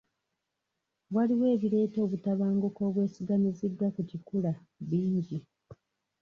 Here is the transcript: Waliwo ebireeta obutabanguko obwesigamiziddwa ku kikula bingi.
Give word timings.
Waliwo 1.15 1.45
ebireeta 1.55 1.97
obutabanguko 2.05 2.79
obwesigamiziddwa 2.89 3.87
ku 3.95 4.01
kikula 4.09 4.51
bingi. 4.89 5.37